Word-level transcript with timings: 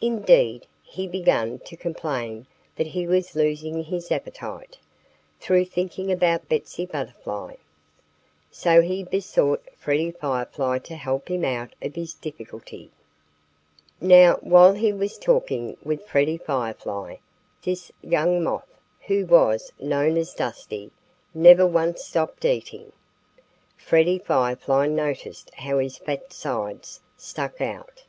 Indeed, 0.00 0.68
he 0.84 1.08
began 1.08 1.58
to 1.66 1.76
complain 1.76 2.46
that 2.76 2.86
he 2.86 3.08
was 3.08 3.34
losing 3.34 3.82
his 3.82 4.12
appetite, 4.12 4.78
through 5.40 5.64
thinking 5.64 6.12
about 6.12 6.48
Betsy 6.48 6.86
Butterfly. 6.86 7.56
So 8.52 8.82
he 8.82 9.02
besought 9.02 9.68
Freddie 9.76 10.12
Firefly 10.12 10.78
to 10.78 10.94
help 10.94 11.26
him 11.26 11.44
out 11.44 11.74
of 11.82 11.96
his 11.96 12.14
difficulty. 12.14 12.92
Now, 14.00 14.36
while 14.42 14.74
he 14.74 14.92
was 14.92 15.18
talking 15.18 15.76
with 15.82 16.06
Freddie 16.06 16.38
Firefly, 16.38 17.16
this 17.64 17.90
young 18.00 18.44
Moth, 18.44 18.72
who 19.08 19.26
was 19.26 19.72
known 19.80 20.16
as 20.16 20.34
Dusty, 20.34 20.92
never 21.34 21.66
once 21.66 22.04
stopped 22.04 22.44
eating. 22.44 22.92
Freddie 23.76 24.20
Firefly 24.20 24.86
noticed 24.86 25.52
how 25.56 25.80
his 25.80 25.98
fat 25.98 26.32
sides 26.32 27.00
stuck 27.16 27.60
out. 27.60 28.04